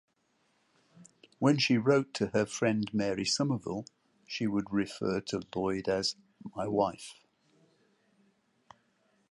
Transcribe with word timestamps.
When 1.37 1.59
she 1.59 1.77
wrote 1.77 2.15
to 2.15 2.29
her 2.29 2.47
friend 2.47 2.91
Mary 2.91 3.23
Somerville, 3.23 3.85
she 4.25 4.47
would 4.47 4.73
refer 4.73 5.21
to 5.27 5.43
Lloyd 5.55 5.87
as 5.87 6.15
“my 6.55 6.67
wife”. 6.67 7.13